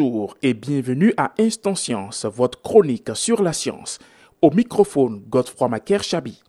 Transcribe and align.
Bonjour 0.00 0.34
et 0.40 0.54
bienvenue 0.54 1.12
à 1.18 1.34
Instant 1.38 1.74
Science, 1.74 2.24
votre 2.24 2.62
chronique 2.62 3.14
sur 3.14 3.42
la 3.42 3.52
science. 3.52 3.98
Au 4.40 4.50
microphone, 4.50 5.22
Godefroy 5.28 5.68
Macaire 5.68 6.02
Chabi. 6.02 6.42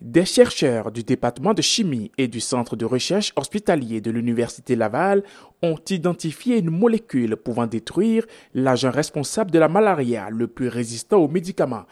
Des 0.00 0.24
chercheurs 0.24 0.90
du 0.90 1.04
département 1.04 1.54
de 1.54 1.62
chimie 1.62 2.10
et 2.18 2.26
du 2.26 2.40
centre 2.40 2.74
de 2.74 2.84
recherche 2.84 3.32
hospitalier 3.36 4.00
de 4.00 4.10
l'Université 4.10 4.74
Laval 4.74 5.22
ont 5.62 5.78
identifié 5.90 6.58
une 6.58 6.70
molécule 6.70 7.36
pouvant 7.36 7.68
détruire 7.68 8.26
l'agent 8.52 8.90
responsable 8.90 9.52
de 9.52 9.60
la 9.60 9.68
malaria 9.68 10.28
le 10.28 10.48
plus 10.48 10.66
résistant 10.66 11.18
aux 11.18 11.28
médicaments, 11.28 11.84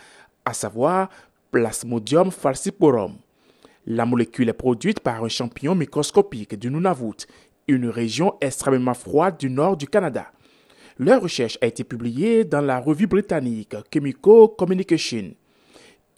à 0.44 0.54
savoir 0.54 1.08
Plasmodium 1.52 2.32
falciparum. 2.32 3.14
La 3.86 4.06
molécule 4.06 4.48
est 4.48 4.54
produite 4.54 4.98
par 4.98 5.22
un 5.22 5.28
champignon 5.28 5.76
microscopique 5.76 6.58
du 6.58 6.68
Nunavut 6.68 7.28
une 7.68 7.88
région 7.88 8.34
extrêmement 8.40 8.94
froide 8.94 9.38
du 9.38 9.50
nord 9.50 9.76
du 9.76 9.86
Canada. 9.86 10.26
Leur 10.96 11.22
recherche 11.22 11.58
a 11.60 11.66
été 11.66 11.82
publiée 11.82 12.44
dans 12.44 12.60
la 12.60 12.78
revue 12.78 13.08
britannique 13.08 13.74
Chemical 13.92 14.46
Communication. 14.56 15.34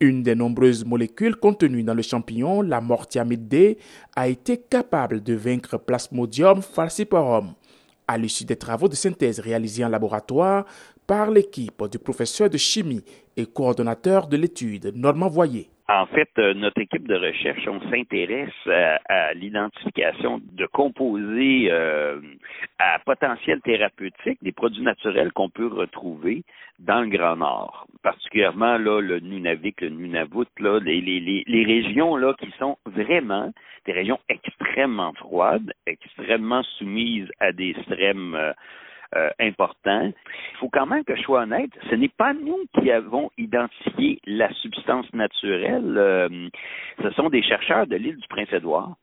Une 0.00 0.22
des 0.22 0.34
nombreuses 0.34 0.84
molécules 0.84 1.36
contenues 1.36 1.82
dans 1.82 1.94
le 1.94 2.02
champignon, 2.02 2.60
la 2.60 2.82
mortiamide 2.82 3.48
D, 3.48 3.78
a 4.14 4.28
été 4.28 4.58
capable 4.58 5.22
de 5.22 5.32
vaincre 5.32 5.78
Plasmodium 5.78 6.60
falciparum. 6.60 7.54
À 8.06 8.18
l'issue 8.18 8.44
des 8.44 8.56
travaux 8.56 8.88
de 8.88 8.94
synthèse 8.94 9.40
réalisés 9.40 9.82
en 9.82 9.88
laboratoire 9.88 10.66
par 11.06 11.30
l'équipe 11.30 11.82
du 11.90 11.98
professeur 11.98 12.50
de 12.50 12.58
chimie 12.58 13.02
et 13.34 13.46
coordonnateur 13.46 14.26
de 14.26 14.36
l'étude 14.36 14.92
Normand 14.94 15.30
Voyer. 15.30 15.70
En 15.88 16.06
fait, 16.06 16.30
euh, 16.38 16.52
notre 16.52 16.80
équipe 16.80 17.06
de 17.06 17.14
recherche, 17.14 17.68
on 17.68 17.80
s'intéresse 17.90 18.50
à, 19.08 19.32
l'identification 19.34 20.40
de 20.42 20.66
composés 20.66 21.68
euh, 21.70 22.20
à 22.80 22.98
potentiel 22.98 23.60
thérapeutique, 23.60 24.38
des 24.42 24.50
produits 24.50 24.82
naturels 24.82 25.32
qu'on 25.32 25.48
peut 25.48 25.68
retrouver 25.68 26.42
dans 26.80 27.02
le 27.02 27.08
Grand 27.08 27.36
Nord, 27.36 27.86
particulièrement 28.02 28.78
là 28.78 29.00
le 29.00 29.20
Nunavik, 29.20 29.80
le 29.80 29.90
Nunavut, 29.90 30.46
là, 30.58 30.80
les, 30.80 31.00
les, 31.00 31.44
les 31.46 31.64
régions 31.64 32.16
là 32.16 32.34
qui 32.34 32.50
sont 32.58 32.76
vraiment 32.84 33.52
des 33.86 33.92
régions 33.92 34.18
extrêmement 34.28 35.12
froides, 35.14 35.72
extrêmement 35.86 36.64
soumises 36.78 37.30
à 37.38 37.52
des 37.52 37.70
extrêmes 37.70 38.34
euh, 38.34 38.52
euh, 39.14 39.30
important. 39.38 40.06
Il 40.06 40.56
faut 40.58 40.68
quand 40.68 40.86
même 40.86 41.04
que 41.04 41.14
je 41.14 41.22
sois 41.22 41.42
honnête, 41.42 41.70
ce 41.90 41.94
n'est 41.94 42.08
pas 42.08 42.34
nous 42.34 42.58
qui 42.74 42.90
avons 42.90 43.30
identifié 43.38 44.20
la 44.26 44.52
substance 44.54 45.06
naturelle. 45.12 45.94
Euh, 45.96 46.48
ce 47.02 47.10
sont 47.10 47.30
des 47.30 47.42
chercheurs 47.42 47.86
de 47.86 47.96
l'île 47.96 48.16
du 48.16 48.28
Prince-Édouard 48.28 48.96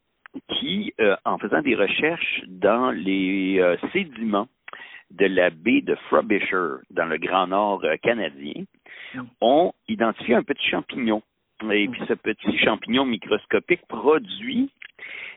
qui, 0.49 0.93
euh, 0.99 1.15
en 1.23 1.37
faisant 1.37 1.61
des 1.61 1.75
recherches 1.75 2.41
dans 2.47 2.91
les 2.91 3.63
sédiments 3.93 4.47
de 5.11 5.27
la 5.27 5.51
baie 5.51 5.81
de 5.81 5.95
Frobisher, 6.09 6.81
dans 6.89 7.05
le 7.05 7.17
Grand 7.17 7.47
Nord 7.47 7.85
canadien, 8.01 8.63
mm. 9.13 9.21
ont 9.39 9.73
identifié 9.87 10.35
un 10.35 10.43
petit 10.43 10.67
champignon. 10.69 11.21
Et 11.71 11.87
puis 11.87 12.01
ce 12.09 12.13
petit 12.13 12.57
champignon 12.57 13.05
microscopique 13.05 13.85
produit 13.87 14.69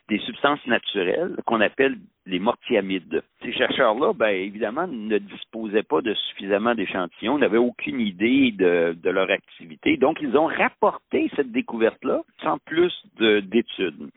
des 0.09 0.19
substances 0.21 0.65
naturelles 0.67 1.37
qu'on 1.47 1.61
appelle 1.61 1.99
les 2.27 2.39
mortiamides. 2.39 3.23
Ces 3.47 3.53
chercheurs-là, 3.53 4.13
ben, 4.13 4.31
évidemment, 4.31 4.89
ne 4.89 5.19
disposaient 5.19 5.85
pas 5.85 6.01
de 6.01 6.13
suffisamment 6.15 6.75
d'échantillons, 6.75 7.39
n'avaient 7.39 7.59
aucune 7.59 8.01
idée 8.01 8.51
de, 8.51 9.09
leur 9.09 9.31
activité. 9.31 9.97
Donc, 9.97 10.19
ils 10.21 10.37
ont 10.37 10.47
rapporté 10.47 11.31
cette 11.37 11.53
découverte-là 11.53 12.23
sans 12.43 12.59
plus 12.59 12.93
d'études. 13.21 14.11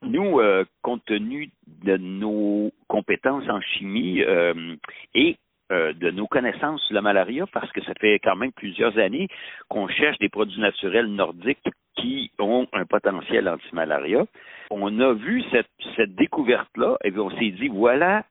Nous, 0.00 0.40
euh, 0.40 0.64
compte 0.80 1.04
tenu 1.04 1.50
de 1.84 1.98
nos 1.98 2.72
compétences 2.88 3.46
en 3.50 3.60
chimie 3.60 4.22
euh, 4.22 4.76
et 5.14 5.36
euh, 5.72 5.92
de 5.92 6.10
nos 6.10 6.26
connaissances 6.26 6.82
sur 6.84 6.94
la 6.94 7.02
malaria, 7.02 7.44
parce 7.52 7.70
que 7.72 7.82
ça 7.84 7.92
fait 8.00 8.18
quand 8.18 8.34
même 8.34 8.52
plusieurs 8.52 8.96
années 8.96 9.28
qu'on 9.68 9.88
cherche 9.88 10.16
des 10.20 10.30
produits 10.30 10.60
naturels 10.60 11.08
nordiques 11.08 11.68
qui 11.96 12.30
ont 12.38 12.66
un 12.72 12.86
potentiel 12.86 13.46
anti-malaria. 13.46 14.24
On 14.70 15.00
a 15.00 15.12
vu 15.12 15.44
cette, 15.50 15.68
cette 15.96 16.14
découverte-là 16.14 16.96
et 17.04 17.12
on 17.18 17.30
s'est 17.32 17.50
dit, 17.50 17.68
voilà, 17.68 18.24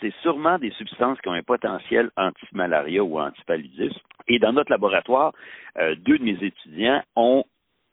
c'est 0.00 0.14
sûrement 0.22 0.58
des 0.58 0.70
substances 0.72 1.20
qui 1.20 1.28
ont 1.28 1.32
un 1.32 1.42
potentiel 1.42 2.10
anti-malaria 2.16 3.02
ou 3.02 3.18
anti-paludisme. 3.18 3.98
Et 4.28 4.38
dans 4.38 4.52
notre 4.52 4.70
laboratoire, 4.70 5.32
euh, 5.78 5.94
deux 5.96 6.18
de 6.18 6.24
mes 6.24 6.44
étudiants 6.44 7.02
ont 7.14 7.44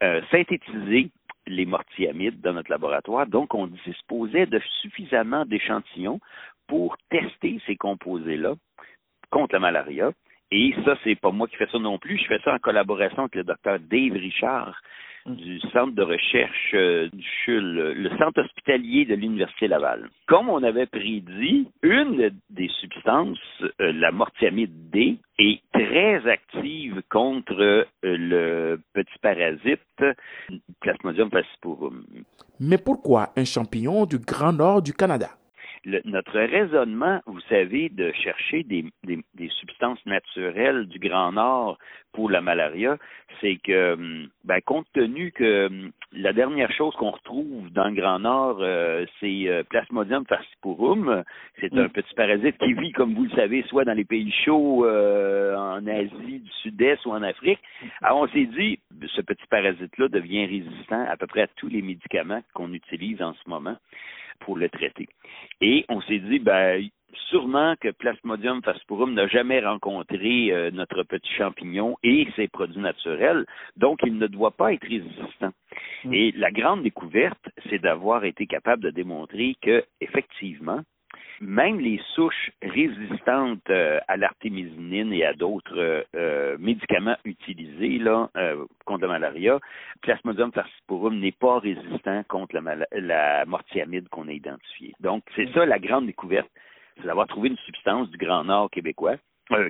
euh, 0.01 0.21
synthétisé 0.31 1.11
les 1.47 1.65
mortiamides 1.65 2.41
dans 2.41 2.53
notre 2.53 2.71
laboratoire. 2.71 3.27
Donc, 3.27 3.53
on 3.53 3.67
disposait 3.67 4.45
de 4.45 4.59
suffisamment 4.81 5.45
d'échantillons 5.45 6.19
pour 6.67 6.97
tester 7.09 7.59
ces 7.65 7.75
composés-là 7.75 8.55
contre 9.29 9.53
la 9.53 9.59
malaria. 9.59 10.11
Et 10.51 10.73
ça, 10.85 10.95
c'est 11.03 11.19
pas 11.19 11.31
moi 11.31 11.47
qui 11.47 11.55
fais 11.55 11.67
ça 11.67 11.79
non 11.79 11.97
plus. 11.97 12.17
Je 12.17 12.27
fais 12.27 12.39
ça 12.39 12.53
en 12.53 12.59
collaboration 12.59 13.23
avec 13.23 13.35
le 13.35 13.43
docteur 13.43 13.79
Dave 13.79 14.13
Richard, 14.13 14.79
du 15.25 15.59
centre 15.71 15.93
de 15.93 16.03
recherche 16.03 16.71
euh, 16.73 17.09
du 17.13 17.23
le 17.47 18.09
centre 18.17 18.41
hospitalier 18.41 19.05
de 19.05 19.15
l'Université 19.15 19.67
Laval. 19.67 20.09
Comme 20.27 20.49
on 20.49 20.63
avait 20.63 20.85
prédit, 20.85 21.67
une 21.81 22.31
des 22.49 22.69
substances, 22.81 23.37
euh, 23.81 23.91
la 23.93 24.11
mortiamide 24.11 24.89
D, 24.91 25.17
est 25.39 25.61
très 25.73 26.27
active 26.29 27.01
contre 27.09 27.59
euh, 27.59 27.85
le 28.03 28.79
petit 28.93 29.19
parasite 29.21 29.81
Plasmodium 30.81 31.29
falciparum. 31.31 32.03
Mais 32.59 32.77
pourquoi 32.77 33.29
un 33.35 33.45
champignon 33.45 34.05
du 34.05 34.19
Grand 34.19 34.53
Nord 34.53 34.81
du 34.81 34.93
Canada? 34.93 35.29
Notre 35.85 36.39
raisonnement, 36.39 37.21
vous 37.25 37.41
savez, 37.49 37.89
de 37.89 38.11
chercher 38.13 38.63
des, 38.63 38.85
substances 39.59 40.03
naturelles 40.05 40.87
du 40.87 40.99
Grand 40.99 41.33
Nord 41.33 41.77
pour 42.13 42.29
la 42.29 42.41
malaria, 42.41 42.97
c'est 43.41 43.57
que, 43.63 43.93
hum, 43.93 44.29
ben, 44.43 44.61
compte 44.61 44.87
tenu 44.93 45.31
que 45.31 45.67
hum, 45.67 45.91
la 46.13 46.31
dernière 46.31 46.71
chose 46.71 46.95
qu'on 46.95 47.11
retrouve 47.11 47.71
dans 47.71 47.89
le 47.89 47.95
Grand 47.95 48.19
Nord, 48.19 48.57
euh, 48.61 49.05
c'est 49.19 49.47
euh, 49.47 49.63
Plasmodium 49.63 50.25
falciparum. 50.25 51.23
C'est 51.59 51.73
un 51.77 51.89
petit 51.89 52.13
parasite 52.15 52.57
qui 52.59 52.73
vit, 52.73 52.91
comme 52.91 53.15
vous 53.15 53.25
le 53.25 53.31
savez, 53.31 53.63
soit 53.63 53.85
dans 53.85 53.93
les 53.93 54.05
pays 54.05 54.31
chauds 54.45 54.85
euh, 54.85 55.55
en 55.55 55.85
Asie 55.87 56.39
du 56.39 56.51
Sud-Est 56.61 57.05
ou 57.05 57.11
en 57.11 57.23
Afrique. 57.23 57.59
Alors, 58.01 58.19
on 58.21 58.27
s'est 58.27 58.45
dit, 58.45 58.79
ce 59.07 59.21
petit 59.21 59.47
parasite-là 59.49 60.07
devient 60.07 60.45
résistant 60.45 61.05
à 61.09 61.17
peu 61.17 61.27
près 61.27 61.41
à 61.41 61.47
tous 61.47 61.67
les 61.67 61.81
médicaments 61.81 62.41
qu'on 62.53 62.71
utilise 62.73 63.21
en 63.21 63.33
ce 63.33 63.49
moment 63.49 63.77
pour 64.43 64.57
le 64.57 64.69
traiter. 64.69 65.07
Et 65.61 65.85
on 65.89 66.01
s'est 66.01 66.19
dit, 66.19 66.39
ben, 66.39 66.87
sûrement 67.29 67.75
que 67.79 67.89
Plasmodium 67.89 68.61
falciparum 68.63 69.13
n'a 69.13 69.27
jamais 69.27 69.59
rencontré 69.59 70.51
euh, 70.51 70.71
notre 70.71 71.03
petit 71.03 71.31
champignon 71.33 71.97
et 72.03 72.27
ses 72.35 72.47
produits 72.47 72.81
naturels, 72.81 73.45
donc 73.77 73.99
il 74.05 74.17
ne 74.17 74.27
doit 74.27 74.51
pas 74.51 74.73
être 74.73 74.87
résistant. 74.87 75.51
Mm. 76.03 76.13
Et 76.13 76.31
la 76.33 76.51
grande 76.51 76.83
découverte, 76.83 77.49
c'est 77.69 77.79
d'avoir 77.79 78.23
été 78.25 78.45
capable 78.47 78.83
de 78.83 78.89
démontrer 78.89 79.55
que, 79.61 79.83
effectivement, 80.01 80.81
même 81.41 81.79
les 81.79 81.99
souches 82.13 82.51
résistantes 82.61 83.69
euh, 83.69 83.99
à 84.07 84.17
l'artémisinine 84.17 85.13
et 85.13 85.25
à 85.25 85.33
d'autres 85.33 85.77
euh, 85.77 86.03
euh, 86.15 86.57
médicaments 86.59 87.17
utilisés 87.25 87.99
là, 87.99 88.29
contre 88.85 89.03
la 89.03 89.07
malaria, 89.07 89.59
Plasmodium 90.01 90.51
falciparum 90.51 91.19
n'est 91.19 91.31
pas 91.31 91.59
résistant 91.59 92.23
contre 92.27 92.55
la, 92.55 92.85
la 92.91 93.45
mortiamide 93.45 94.09
qu'on 94.09 94.27
a 94.27 94.31
identifiée. 94.31 94.93
Donc, 94.99 95.23
c'est 95.35 95.51
ça 95.53 95.65
la 95.65 95.79
grande 95.79 96.05
découverte, 96.07 96.49
c'est 96.97 97.05
d'avoir 97.05 97.27
trouvé 97.27 97.49
une 97.49 97.57
substance 97.57 98.09
du 98.09 98.17
Grand 98.17 98.43
Nord 98.43 98.69
québécois, 98.69 99.15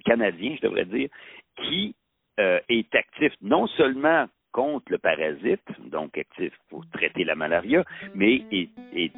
canadien, 0.06 0.56
je 0.56 0.68
devrais 0.68 0.86
dire, 0.86 1.10
qui 1.58 1.96
est 2.38 2.96
actif 2.96 3.34
non 3.42 3.68
seulement 3.68 4.28
contre 4.54 4.86
le 4.90 4.98
parasite, 5.00 5.68
donc 5.92 6.18
actif 6.18 6.54
pour 6.70 6.86
traiter 6.94 7.26
la 7.26 7.36
malaria, 7.36 7.84
mais 8.16 8.44
est, 8.52 8.70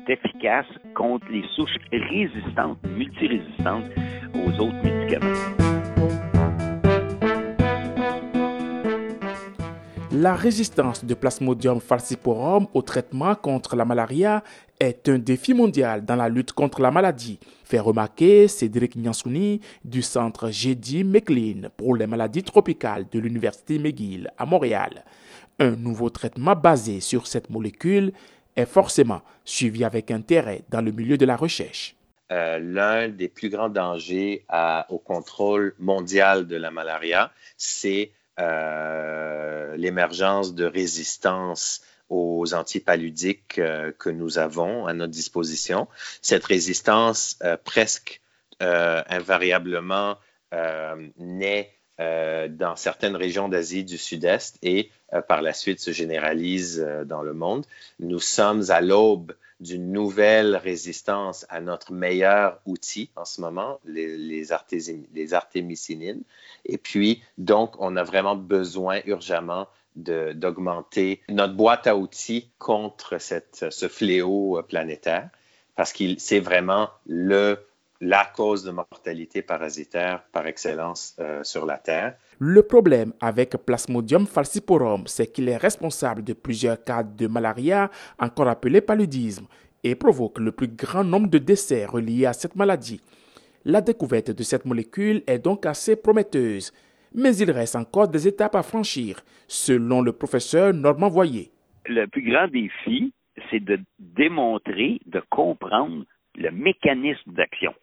efficace 0.08 0.66
contre 0.96 1.28
les 1.30 1.44
souches 1.56 1.78
résistantes, 1.92 2.80
multirésistantes 2.84 3.86
aux 4.34 4.52
autres 4.60 4.84
médicaments. 4.84 5.65
La 10.18 10.34
résistance 10.34 11.04
de 11.04 11.14
Plasmodium 11.14 11.82
falciparum 11.82 12.68
au 12.74 12.82
traitement 12.82 13.36
contre 13.36 13.76
la 13.76 13.84
malaria 13.84 14.46
est 14.80 15.10
un 15.10 15.18
défi 15.18 15.54
mondial 15.54 16.06
dans 16.06 16.16
la 16.16 16.30
lutte 16.30 16.54
contre 16.54 16.80
la 16.82 16.90
maladie, 16.90 17.38
fait 17.66 17.80
remarquer 17.80 18.48
Cédric 18.48 18.96
Nyansouni 18.96 19.60
du 19.84 20.02
centre 20.02 20.52
J.D. 20.52 21.04
McLean 21.04 21.70
pour 21.76 21.98
les 21.98 22.08
maladies 22.08 22.44
tropicales 22.44 23.08
de 23.12 23.20
l'Université 23.20 23.78
McGill 23.78 24.32
à 24.38 24.46
Montréal. 24.46 25.04
Un 25.60 25.72
nouveau 25.72 26.10
traitement 26.10 26.56
basé 26.56 27.02
sur 27.02 27.28
cette 27.28 27.50
molécule 27.50 28.14
est 28.56 28.66
forcément 28.66 29.22
suivi 29.44 29.84
avec 29.84 30.12
intérêt 30.12 30.62
dans 30.70 30.82
le 30.82 30.94
milieu 30.94 31.18
de 31.18 31.26
la 31.26 31.36
recherche. 31.36 31.94
Euh, 32.32 32.58
l'un 32.60 33.10
des 33.10 33.28
plus 33.28 33.50
grands 33.50 33.68
dangers 33.68 34.46
au 34.88 34.98
contrôle 34.98 35.76
mondial 35.78 36.48
de 36.48 36.56
la 36.56 36.72
malaria, 36.72 37.34
c'est 37.58 38.12
euh, 38.40 39.78
l'émergence 39.78 40.54
de 40.54 40.66
résistance 40.66 41.82
aux 42.10 42.54
antipaludiques 42.54 43.60
euh, 43.60 43.92
que 43.98 44.10
nous 44.10 44.38
avons 44.38 44.88
à 44.88 44.94
notre 44.94 45.12
disposition. 45.14 45.88
Cette 46.22 46.44
résistance 46.46 47.38
euh, 47.44 47.58
presque 47.64 48.22
invariablement 48.62 50.16
naît 51.18 51.78
dans 51.98 52.76
certaines 52.76 53.16
régions 53.16 53.48
d'Asie 53.48 53.84
du 53.84 53.98
Sud-Est 53.98 54.58
et 54.62 54.92
par 55.28 55.42
la 55.42 55.54
suite 55.54 55.80
se 55.80 55.92
généralise 55.92 56.86
dans 57.06 57.22
le 57.22 57.34
monde. 57.34 57.66
Nous 58.00 58.20
sommes 58.20 58.64
à 58.70 58.82
l'aube 58.82 59.34
d'une 59.60 59.92
nouvelle 59.92 60.56
résistance 60.56 61.46
à 61.50 61.62
notre 61.62 61.94
meilleur 61.94 62.60
outil 62.66 63.10
en 63.16 63.26
ce 63.26 63.40
moment, 63.42 63.80
les, 63.86 64.18
les, 64.18 64.52
artémisinines. 65.34 66.24
Et 66.66 66.78
puis, 66.78 67.24
donc, 67.38 67.76
on 67.80 67.96
a 67.96 68.04
vraiment 68.04 68.36
besoin 68.36 69.00
urgemment 69.06 69.68
d'augmenter 69.96 71.22
notre 71.30 71.54
boîte 71.54 71.88
à 71.88 71.96
outils 71.96 72.50
contre 72.60 73.18
ce 73.18 73.88
fléau 73.88 74.62
planétaire 74.68 75.30
parce 75.78 75.94
que 75.94 76.04
c'est 76.18 76.42
vraiment 76.42 76.90
le, 77.06 77.58
la 78.06 78.26
cause 78.26 78.64
de 78.64 78.72
mortalité 78.72 79.42
parasitaire 79.42 80.24
par 80.32 80.46
excellence 80.46 81.16
euh, 81.20 81.44
sur 81.44 81.66
la 81.66 81.80
Terre. 81.80 82.16
Le 82.38 82.62
problème 82.62 83.14
avec 83.20 83.58
Plasmodium 83.66 84.28
falciparum, 84.28 85.08
c'est 85.08 85.32
qu'il 85.32 85.50
est 85.50 85.58
responsable 85.58 86.24
de 86.24 86.34
plusieurs 86.34 86.84
cas 86.84 87.02
de 87.02 87.26
malaria, 87.26 87.90
encore 88.20 88.48
appelé 88.48 88.82
paludisme, 88.82 89.48
et 89.84 89.96
provoque 89.96 90.40
le 90.40 90.52
plus 90.52 90.68
grand 90.68 91.04
nombre 91.04 91.30
de 91.30 91.40
décès 91.40 91.86
reliés 91.86 92.28
à 92.28 92.34
cette 92.34 92.56
maladie. 92.56 93.02
La 93.64 93.82
découverte 93.82 94.30
de 94.30 94.44
cette 94.44 94.66
molécule 94.66 95.24
est 95.26 95.40
donc 95.40 95.66
assez 95.66 95.96
prometteuse, 95.96 96.72
mais 97.12 97.36
il 97.38 97.50
reste 97.50 97.76
encore 97.76 98.08
des 98.08 98.28
étapes 98.28 98.56
à 98.56 98.62
franchir, 98.62 99.22
selon 99.48 100.02
le 100.02 100.12
professeur 100.12 100.74
Normand 100.76 101.10
Voyer. 101.10 101.50
Le 101.88 102.06
plus 102.06 102.30
grand 102.30 102.48
défi, 102.48 103.14
c'est 103.50 103.64
de 103.64 103.80
démontrer, 103.98 105.00
de 105.08 105.24
comprendre 105.32 106.06
le 106.38 106.52
mécanisme 106.52 107.32
d'action. 107.34 107.74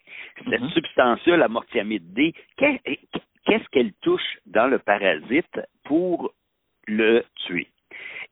Cette 0.49 0.61
mhm. 0.61 0.70
substance-là, 0.70 1.37
la 1.37 1.49
mortiamide 1.49 2.12
D, 2.12 2.34
qu'est-ce 2.56 3.69
qu'elle 3.70 3.93
touche 4.02 4.38
dans 4.46 4.67
le 4.67 4.79
parasite 4.79 5.61
pour 5.84 6.32
le 6.87 7.25
tuer? 7.46 7.69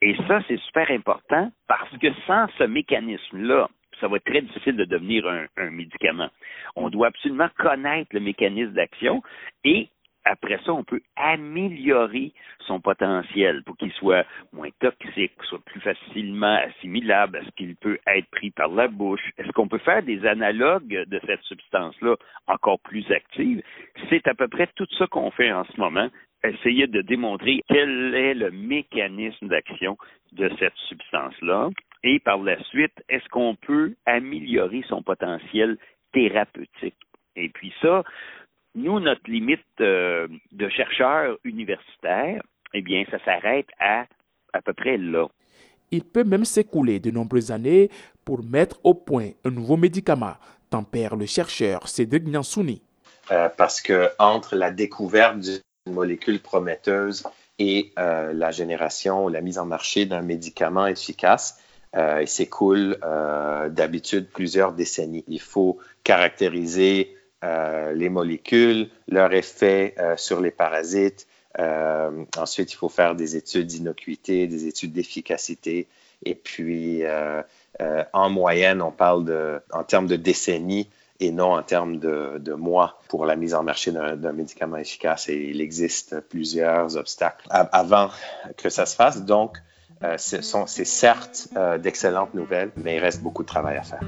Et 0.02 0.16
ça, 0.26 0.40
c'est 0.48 0.58
super 0.60 0.90
important 0.90 1.52
parce 1.68 1.96
que 1.98 2.08
sans 2.26 2.46
ce 2.58 2.64
mécanisme-là, 2.64 3.68
ça 4.00 4.08
va 4.08 4.16
être 4.16 4.24
très 4.24 4.40
difficile 4.40 4.76
de 4.76 4.84
devenir 4.84 5.26
un, 5.28 5.46
un 5.58 5.70
médicament. 5.70 6.30
On 6.74 6.88
doit 6.88 7.08
absolument 7.08 7.50
connaître 7.58 8.08
le 8.12 8.20
mécanisme 8.20 8.72
d'action 8.72 9.22
et 9.64 9.88
après 10.24 10.58
ça, 10.64 10.72
on 10.72 10.84
peut 10.84 11.00
améliorer 11.16 12.32
son 12.66 12.80
potentiel 12.80 13.62
pour 13.64 13.76
qu'il 13.76 13.92
soit 13.92 14.26
moins 14.52 14.68
toxique, 14.78 15.32
soit 15.44 15.64
plus 15.64 15.80
facilement 15.80 16.56
assimilable. 16.56 17.38
Est-ce 17.38 17.50
qu'il 17.56 17.76
peut 17.76 17.98
être 18.06 18.28
pris 18.30 18.50
par 18.50 18.68
la 18.68 18.88
bouche? 18.88 19.30
Est-ce 19.38 19.50
qu'on 19.52 19.68
peut 19.68 19.78
faire 19.78 20.02
des 20.02 20.24
analogues 20.26 21.04
de 21.06 21.20
cette 21.26 21.42
substance-là 21.42 22.16
encore 22.46 22.80
plus 22.80 23.10
active? 23.10 23.62
C'est 24.08 24.26
à 24.28 24.34
peu 24.34 24.48
près 24.48 24.68
tout 24.76 24.86
ça 24.98 25.06
qu'on 25.06 25.30
fait 25.30 25.52
en 25.52 25.64
ce 25.64 25.80
moment. 25.80 26.08
Essayer 26.44 26.86
de 26.86 27.02
démontrer 27.02 27.60
quel 27.68 28.14
est 28.14 28.34
le 28.34 28.50
mécanisme 28.50 29.48
d'action 29.48 29.96
de 30.32 30.50
cette 30.58 30.76
substance-là. 30.88 31.70
Et 32.02 32.18
par 32.18 32.38
la 32.38 32.62
suite, 32.64 33.02
est-ce 33.08 33.28
qu'on 33.28 33.56
peut 33.56 33.94
améliorer 34.06 34.82
son 34.88 35.02
potentiel 35.02 35.76
thérapeutique? 36.12 36.96
Et 37.36 37.48
puis 37.48 37.72
ça, 37.80 38.02
nous, 38.74 39.00
notre 39.00 39.28
limite 39.28 39.60
euh, 39.80 40.28
de 40.52 40.68
chercheurs 40.68 41.36
universitaires, 41.44 42.42
eh 42.72 42.82
bien, 42.82 43.04
ça 43.10 43.18
s'arrête 43.24 43.68
à 43.78 44.06
à 44.52 44.62
peu 44.62 44.72
près 44.72 44.96
là. 44.96 45.28
Il 45.92 46.02
peut 46.04 46.24
même 46.24 46.44
s'écouler 46.44 46.98
de 46.98 47.10
nombreuses 47.10 47.52
années 47.52 47.88
pour 48.24 48.42
mettre 48.44 48.80
au 48.84 48.94
point 48.94 49.30
un 49.44 49.50
nouveau 49.50 49.76
médicament, 49.76 50.34
tempère 50.70 51.14
le 51.14 51.26
chercheur 51.26 51.86
Cédric 51.88 52.26
Nyansouni. 52.26 52.82
Euh, 53.30 53.48
parce 53.48 53.80
que 53.80 54.08
entre 54.18 54.56
la 54.56 54.72
découverte 54.72 55.38
d'une 55.38 55.94
molécule 55.94 56.40
prometteuse 56.40 57.24
et 57.60 57.92
euh, 57.98 58.32
la 58.32 58.50
génération, 58.50 59.28
la 59.28 59.40
mise 59.40 59.58
en 59.58 59.66
marché 59.66 60.04
d'un 60.04 60.22
médicament 60.22 60.86
efficace, 60.86 61.60
il 61.94 62.28
s'écoule 62.28 62.98
d'habitude 63.70 64.28
plusieurs 64.32 64.72
décennies. 64.72 65.24
Il 65.26 65.40
faut 65.40 65.78
caractériser 66.04 67.16
euh, 67.42 67.92
les 67.94 68.10
molécules, 68.10 68.90
leur 69.08 69.32
effet 69.32 69.94
euh, 69.98 70.14
sur 70.16 70.40
les 70.40 70.50
parasites. 70.50 71.26
Euh, 71.58 72.24
ensuite, 72.36 72.72
il 72.72 72.76
faut 72.76 72.90
faire 72.90 73.14
des 73.14 73.34
études 73.34 73.66
d'innocuité, 73.66 74.46
des 74.46 74.66
études 74.66 74.92
d'efficacité. 74.92 75.88
Et 76.24 76.34
puis, 76.34 77.02
en 78.12 78.28
moyenne, 78.28 78.82
on 78.82 78.90
parle 78.90 79.24
de, 79.24 79.58
en 79.72 79.84
termes 79.84 80.06
de 80.06 80.16
décennies 80.16 80.90
et 81.18 81.30
non 81.30 81.52
en 81.52 81.62
termes 81.62 81.98
de, 81.98 82.36
de 82.38 82.52
mois 82.52 83.00
pour 83.08 83.24
la 83.24 83.36
mise 83.36 83.54
en 83.54 83.62
marché 83.62 83.90
d'un 83.90 84.32
médicament 84.32 84.76
efficace. 84.76 85.30
Et 85.30 85.36
il 85.36 85.62
existe 85.62 86.20
plusieurs 86.20 86.98
obstacles 86.98 87.46
avant 87.50 88.10
que 88.58 88.68
ça 88.68 88.84
se 88.84 88.94
fasse. 88.94 89.24
Donc, 89.24 89.56
c'est 90.18 90.42
certes 90.42 91.48
d'excellentes 91.78 92.34
nouvelles, 92.34 92.70
mais 92.76 92.96
il 92.96 93.00
reste 93.00 93.22
beaucoup 93.22 93.42
de 93.42 93.48
travail 93.48 93.78
à 93.78 93.82
faire. 93.82 94.00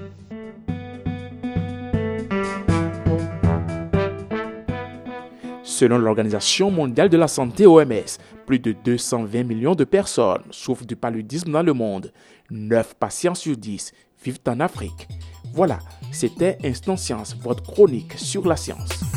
Selon 5.83 5.99
l'Organisation 5.99 6.71
mondiale 6.71 7.09
de 7.09 7.17
la 7.17 7.27
santé 7.27 7.67
OMS, 7.67 8.17
plus 8.47 8.61
de 8.61 8.71
220 8.85 9.43
millions 9.43 9.75
de 9.75 9.83
personnes 9.83 10.45
souffrent 10.53 10.85
du 10.85 10.95
paludisme 10.95 11.51
dans 11.51 11.65
le 11.65 11.73
monde. 11.73 12.13
9 12.53 12.95
patients 12.95 13.35
sur 13.35 13.57
10 13.57 13.91
vivent 14.25 14.39
en 14.47 14.61
Afrique. 14.61 15.09
Voilà, 15.53 15.81
c'était 16.13 16.57
Instant 16.63 16.97
Science, 16.97 17.37
votre 17.37 17.65
chronique 17.65 18.13
sur 18.17 18.47
la 18.47 18.55
science. 18.55 19.12